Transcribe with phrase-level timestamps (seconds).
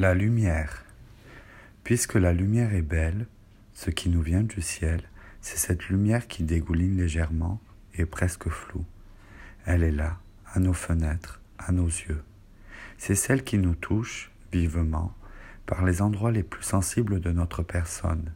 [0.00, 0.86] La lumière.
[1.84, 3.26] Puisque la lumière est belle,
[3.74, 5.02] ce qui nous vient du ciel,
[5.42, 7.60] c'est cette lumière qui dégouline légèrement
[7.96, 8.86] et presque floue.
[9.66, 10.18] Elle est là,
[10.54, 12.22] à nos fenêtres, à nos yeux.
[12.96, 15.14] C'est celle qui nous touche vivement
[15.66, 18.32] par les endroits les plus sensibles de notre personne.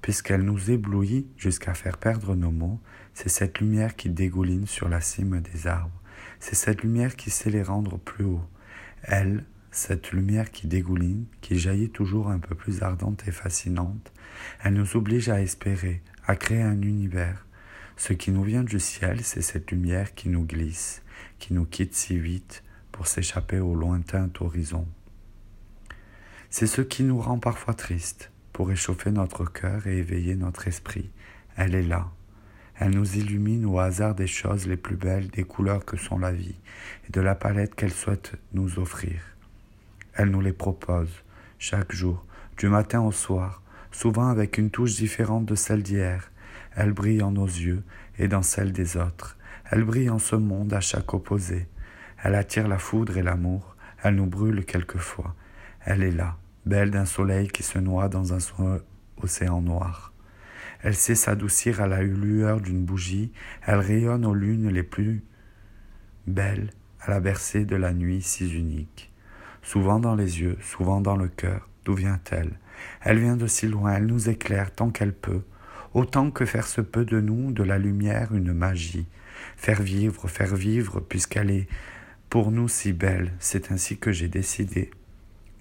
[0.00, 2.80] Puisqu'elle nous éblouit jusqu'à faire perdre nos mots,
[3.14, 6.02] c'est cette lumière qui dégouline sur la cime des arbres.
[6.40, 8.44] C'est cette lumière qui sait les rendre plus haut.
[9.04, 14.12] Elle, cette lumière qui dégouline, qui jaillit toujours un peu plus ardente et fascinante,
[14.62, 17.46] elle nous oblige à espérer, à créer un univers.
[17.96, 21.02] Ce qui nous vient du ciel, c'est cette lumière qui nous glisse,
[21.38, 24.86] qui nous quitte si vite pour s'échapper au lointain horizon.
[26.50, 31.10] C'est ce qui nous rend parfois tristes, pour réchauffer notre cœur et éveiller notre esprit.
[31.56, 32.10] Elle est là.
[32.74, 36.32] Elle nous illumine au hasard des choses les plus belles, des couleurs que sont la
[36.32, 36.56] vie,
[37.08, 39.22] et de la palette qu'elle souhaite nous offrir.
[40.14, 41.10] Elle nous les propose,
[41.58, 42.26] chaque jour,
[42.58, 46.30] du matin au soir, souvent avec une touche différente de celle d'hier.
[46.74, 47.82] Elle brille en nos yeux
[48.18, 49.38] et dans celle des autres.
[49.70, 51.66] Elle brille en ce monde à chaque opposé.
[52.22, 53.74] Elle attire la foudre et l'amour.
[54.02, 55.34] Elle nous brûle quelquefois.
[55.84, 58.78] Elle est là, belle d'un soleil qui se noie dans un
[59.22, 60.12] océan noir.
[60.82, 63.32] Elle sait s'adoucir à la lueur d'une bougie.
[63.64, 65.24] Elle rayonne aux lunes les plus
[66.26, 69.11] belles, à la bercée de la nuit si unique
[69.62, 71.68] souvent dans les yeux, souvent dans le cœur.
[71.84, 72.58] D'où vient-elle?
[73.02, 75.42] Elle vient de si loin, elle nous éclaire tant qu'elle peut,
[75.94, 79.06] autant que faire se peut de nous, de la lumière, une magie.
[79.56, 81.68] Faire vivre, faire vivre, puisqu'elle est
[82.30, 84.90] pour nous si belle, c'est ainsi que j'ai décidé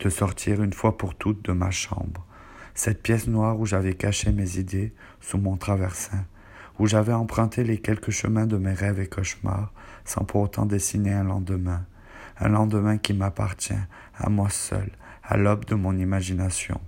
[0.00, 2.26] de sortir une fois pour toutes de ma chambre,
[2.74, 6.24] cette pièce noire où j'avais caché mes idées sous mon traversin,
[6.78, 9.72] où j'avais emprunté les quelques chemins de mes rêves et cauchemars,
[10.04, 11.86] sans pour autant dessiner un lendemain,
[12.38, 13.74] un lendemain qui m'appartient,
[14.16, 14.90] à moi seul,
[15.22, 16.80] à l'aube de mon imagination,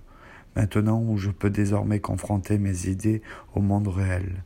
[0.55, 3.21] maintenant où je peux désormais confronter mes idées
[3.53, 4.43] au monde réel.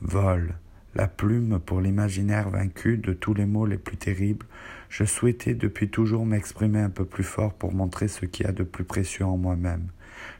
[0.00, 0.54] Vol,
[0.94, 4.46] la plume pour l'imaginaire vaincu de tous les mots les plus terribles,
[4.88, 8.52] je souhaitais depuis toujours m'exprimer un peu plus fort pour montrer ce qu'il y a
[8.52, 9.88] de plus précieux en moi-même.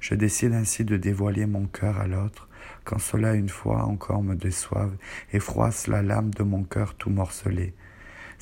[0.00, 2.48] Je décide ainsi de dévoiler mon cœur à l'autre,
[2.84, 4.94] quand cela une fois encore me déçoive
[5.32, 7.74] et froisse la lame de mon cœur tout morcelé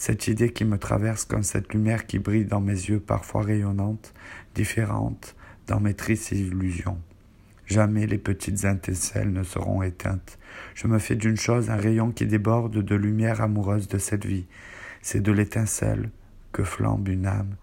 [0.00, 4.14] cette idée qui me traverse comme cette lumière qui brille dans mes yeux parfois rayonnante,
[4.54, 6.98] différente, dans mes tristes illusions.
[7.66, 10.38] Jamais les petites étincelles ne seront éteintes.
[10.74, 14.46] Je me fais d'une chose un rayon qui déborde de lumière amoureuse de cette vie.
[15.02, 16.08] C'est de l'étincelle
[16.50, 17.56] que flambe une âme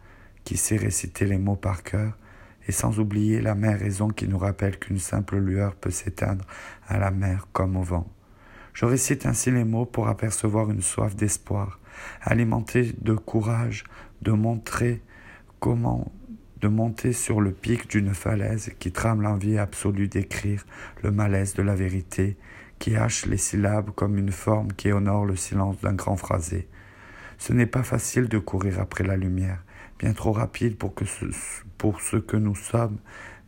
[0.44, 2.16] qui sait réciter les mots par cœur,
[2.68, 6.46] et sans oublier la mère raison qui nous rappelle qu'une simple lueur peut s'éteindre
[6.88, 8.08] à la mer comme au vent.
[8.74, 11.80] Je récite ainsi les mots pour apercevoir une soif d'espoir,
[12.22, 13.84] alimentée de courage,
[14.22, 15.02] de montrer
[15.60, 16.12] comment
[16.62, 20.66] de monter sur le pic d'une falaise qui trame l'envie absolue d'écrire
[21.04, 22.36] le malaise de la vérité,
[22.80, 26.68] qui hache les syllabes comme une forme qui honore le silence d'un grand phrasé.
[27.38, 29.64] Ce n'est pas facile de courir après la lumière,
[30.00, 30.94] bien trop rapide pour,
[31.78, 32.98] pour ce que nous sommes,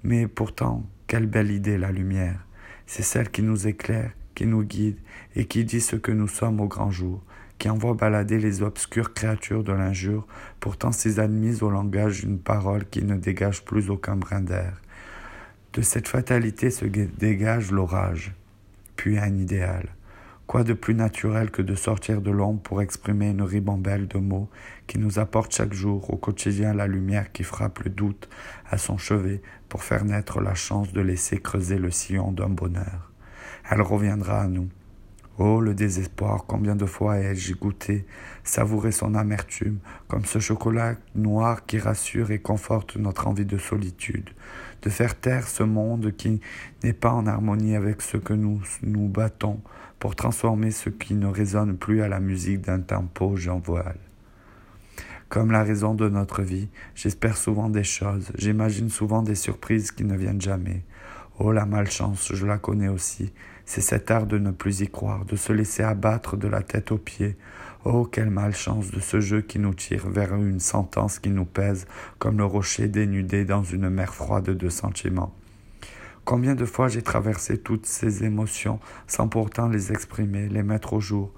[0.03, 2.45] mais pourtant, quelle belle idée la lumière.
[2.85, 4.97] C'est celle qui nous éclaire, qui nous guide
[5.35, 7.23] et qui dit ce que nous sommes au grand jour,
[7.59, 10.25] qui envoie balader les obscures créatures de l'injure,
[10.59, 14.81] pourtant si admises au langage d'une parole qui ne dégage plus aucun brin d'air.
[15.73, 18.33] De cette fatalité se dégage l'orage,
[18.95, 19.89] puis un idéal.
[20.47, 24.49] Quoi de plus naturel que de sortir de l'ombre pour exprimer une ribambelle de mots
[24.87, 28.27] qui nous apporte chaque jour au quotidien la lumière qui frappe le doute
[28.67, 33.09] à son chevet pour faire naître la chance de laisser creuser le sillon d'un bonheur
[33.69, 34.69] elle reviendra à nous.
[35.41, 38.06] Oh, le désespoir, combien de fois ai-je goûté,
[38.44, 44.31] savouré son amertume, comme ce chocolat noir qui rassure et conforte notre envie de solitude,
[44.81, 46.41] de faire taire ce monde qui
[46.83, 49.62] n'est pas en harmonie avec ce que nous nous battons
[49.97, 54.00] pour transformer ce qui ne résonne plus à la musique d'un tempo j'en voile.
[55.30, 60.03] Comme la raison de notre vie, j'espère souvent des choses, j'imagine souvent des surprises qui
[60.03, 60.83] ne viennent jamais.
[61.41, 63.31] Oh la malchance, je la connais aussi.
[63.71, 66.92] C'est cet art de ne plus y croire, de se laisser abattre de la tête
[66.92, 67.38] aux pieds.
[67.86, 71.86] Oh quelle malchance de ce jeu qui nous tire vers une sentence qui nous pèse
[72.18, 75.36] comme le rocher dénudé dans une mer froide de sentiments.
[76.25, 81.00] Combien de fois j'ai traversé toutes ces émotions sans pourtant les exprimer, les mettre au
[81.00, 81.31] jour,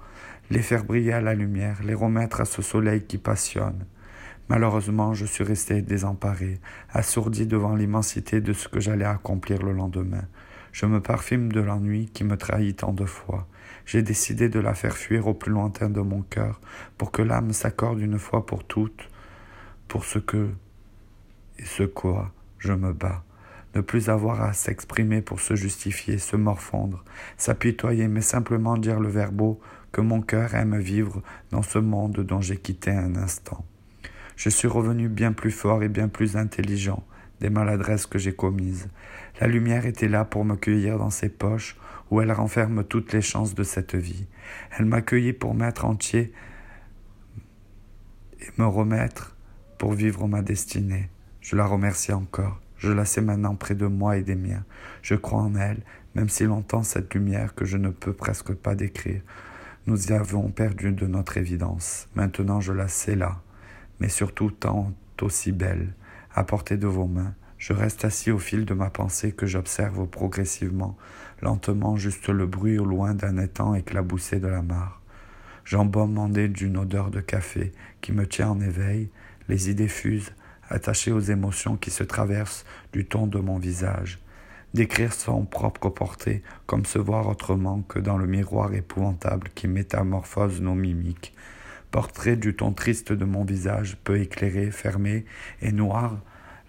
[0.48, 3.84] les faire briller à la lumière, les remettre à ce soleil qui passionne.
[4.48, 6.60] Malheureusement, je suis resté désemparé,
[6.94, 10.24] assourdi devant l'immensité de ce que j'allais accomplir le lendemain.
[10.72, 13.46] Je me parfume de l'ennui qui me trahit tant de fois.
[13.84, 16.60] J'ai décidé de la faire fuir au plus lointain de mon cœur,
[16.96, 19.08] pour que l'âme s'accorde une fois pour toutes,
[19.86, 20.48] pour ce que
[21.58, 23.22] et ce quoi je me bats.
[23.74, 27.04] Ne plus avoir à s'exprimer pour se justifier, se morfondre,
[27.36, 29.60] s'apitoyer, mais simplement dire le verbeau
[29.92, 33.64] que mon cœur aime vivre dans ce monde dont j'ai quitté un instant.
[34.36, 37.04] Je suis revenu bien plus fort et bien plus intelligent
[37.42, 38.88] des maladresses que j'ai commises.
[39.40, 41.76] La lumière était là pour me cueillir dans ses poches
[42.10, 44.26] où elle renferme toutes les chances de cette vie.
[44.78, 46.32] Elle m'accueillit pour m'être entier
[48.40, 49.36] et me remettre
[49.76, 51.10] pour vivre ma destinée.
[51.40, 52.60] Je la remercie encore.
[52.78, 54.64] Je la sais maintenant près de moi et des miens.
[55.02, 55.82] Je crois en elle,
[56.14, 59.22] même si longtemps cette lumière que je ne peux presque pas décrire.
[59.86, 62.08] Nous y avons perdu de notre évidence.
[62.14, 63.40] Maintenant je la sais là,
[63.98, 65.94] mais surtout tant aussi belle,
[66.34, 67.34] à portée de vos mains.
[67.58, 70.96] Je reste assis au fil de ma pensée que j'observe progressivement,
[71.40, 75.00] lentement, juste le bruit au loin d'un étang éclaboussé de la mare.
[75.64, 79.10] J'embaumandé d'une odeur de café qui me tient en éveil,
[79.48, 80.32] les idées fusent,
[80.68, 84.18] attachées aux émotions qui se traversent du ton de mon visage.
[84.74, 90.62] Décrire son propre portrait, comme se voir autrement que dans le miroir épouvantable qui métamorphose
[90.62, 91.34] nos mimiques.
[91.92, 95.26] Portrait du ton triste de mon visage, peu éclairé, fermé
[95.60, 96.18] et noir,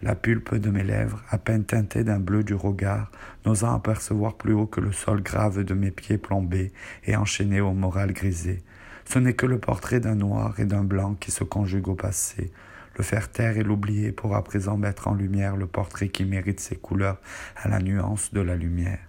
[0.02, 3.10] la pulpe de mes lèvres, à peine teintée d'un bleu du regard,
[3.46, 6.74] n'osant apercevoir plus haut que le sol grave de mes pieds plombés
[7.06, 8.62] et enchaînés au moral grisé.
[9.06, 12.52] Ce n'est que le portrait d'un noir et d'un blanc qui se conjuguent au passé.
[12.98, 16.60] Le faire taire et l'oublier pour à présent mettre en lumière le portrait qui mérite
[16.60, 17.22] ses couleurs
[17.56, 19.00] à la nuance de la lumière.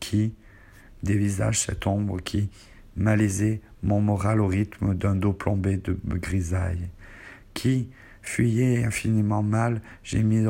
[0.00, 0.34] Qui
[1.02, 2.48] dévisage cette ombre qui,
[2.96, 6.88] malaisé, mon moral au rythme d'un dos plombé de grisaille
[7.54, 7.90] Qui,
[8.22, 10.46] Fuyez infiniment mal, j'ai mis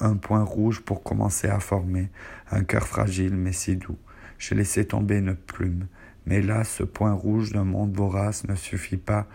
[0.00, 2.10] un point rouge pour commencer à former
[2.50, 3.98] un cœur fragile mais si doux.
[4.38, 5.86] J'ai laissé tomber une plume,
[6.26, 9.26] mais là, ce point rouge d'un monde vorace ne suffit pas.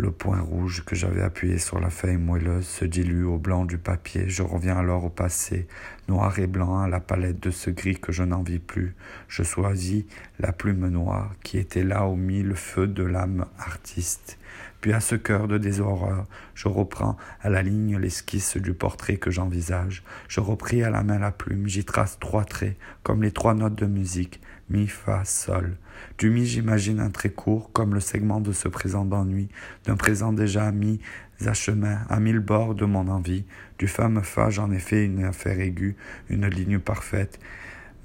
[0.00, 3.78] Le point rouge que j'avais appuyé sur la feuille moelleuse se dilue au blanc du
[3.78, 4.28] papier.
[4.28, 5.66] Je reviens alors au passé,
[6.06, 8.94] noir et blanc à la palette de ce gris que je n'en vis plus.
[9.26, 10.04] Je choisis
[10.38, 14.38] la plume noire qui était là au mille feux de l'âme artiste.
[14.80, 19.32] Puis à ce cœur de déshorreur, je reprends à la ligne l'esquisse du portrait que
[19.32, 20.04] j'envisage.
[20.28, 23.74] Je repris à la main la plume, j'y trace trois traits, comme les trois notes
[23.74, 24.40] de musique,
[24.70, 25.76] mi, fa, sol.
[26.18, 29.48] Du mi, j'imagine un trait court, comme le segment de ce présent d'ennui,
[29.84, 31.00] d'un présent déjà mis
[31.46, 33.44] à chemin, à mille bords de mon envie.
[33.78, 35.96] Du fa, me fa, j'en ai fait une affaire aiguë,
[36.28, 37.38] une ligne parfaite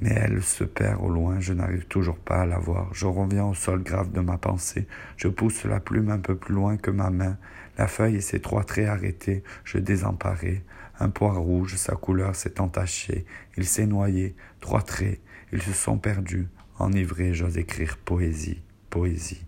[0.04, 2.94] mais elle se perd au loin, je n'arrive toujours pas à la voir.
[2.94, 4.86] Je reviens au sol grave de ma pensée.
[5.16, 7.38] Je pousse la plume un peu plus loin que ma main.
[7.78, 10.62] La feuille et ses trois traits arrêtés, je désemparais.
[11.00, 13.26] Un poids rouge, sa couleur s'est entachée.
[13.56, 14.36] Il s'est noyé.
[14.60, 15.22] Trois traits,
[15.54, 16.50] ils se sont perdus.
[16.80, 19.46] Enivré, j'ose écrire poésie, poésie.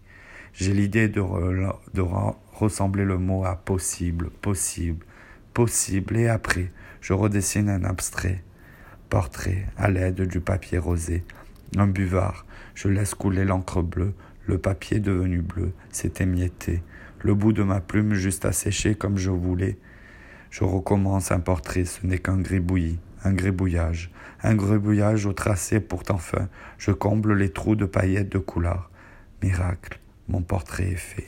[0.54, 1.22] J'ai l'idée de,
[2.54, 5.06] ressembler le mot à possible, possible,
[5.54, 8.44] possible, et après, je redessine un abstrait
[9.10, 11.24] portrait à l'aide du papier rosé.
[11.78, 14.14] Un buvard, je laisse couler l'encre bleue,
[14.46, 16.84] le papier devenu bleu s'est émietté,
[17.22, 19.78] le bout de ma plume juste à sécher comme je voulais.
[20.52, 24.12] Je recommence un portrait, ce n'est qu'un gribouillis, un gribouillage,
[24.46, 26.50] un gribouillage au tracé pourtant fin.
[26.78, 28.92] Je comble les trous de paillettes de couleur.
[29.42, 31.28] Miracle, mon portrait est fait.